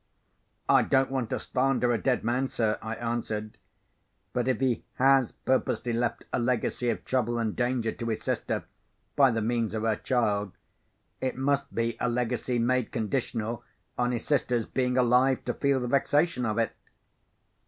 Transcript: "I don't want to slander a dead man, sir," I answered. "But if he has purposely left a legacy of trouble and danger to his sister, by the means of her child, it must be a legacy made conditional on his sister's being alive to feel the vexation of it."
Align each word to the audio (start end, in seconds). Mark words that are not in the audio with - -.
"I 0.67 0.81
don't 0.81 1.11
want 1.11 1.29
to 1.29 1.37
slander 1.39 1.91
a 1.93 1.97
dead 2.01 2.23
man, 2.23 2.47
sir," 2.47 2.79
I 2.81 2.95
answered. 2.95 3.55
"But 4.33 4.47
if 4.47 4.59
he 4.59 4.83
has 4.95 5.31
purposely 5.33 5.93
left 5.93 6.25
a 6.33 6.39
legacy 6.39 6.89
of 6.89 7.05
trouble 7.05 7.37
and 7.37 7.55
danger 7.55 7.91
to 7.91 8.07
his 8.07 8.23
sister, 8.23 8.63
by 9.15 9.29
the 9.29 9.43
means 9.43 9.75
of 9.75 9.83
her 9.83 9.95
child, 9.97 10.53
it 11.19 11.37
must 11.37 11.75
be 11.75 11.97
a 11.99 12.09
legacy 12.09 12.57
made 12.57 12.91
conditional 12.91 13.63
on 13.95 14.11
his 14.11 14.25
sister's 14.25 14.65
being 14.65 14.97
alive 14.97 15.45
to 15.45 15.53
feel 15.53 15.79
the 15.79 15.87
vexation 15.87 16.47
of 16.47 16.57
it." 16.57 16.73